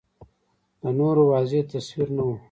[0.81, 2.31] د نورو واضح تصویر نه و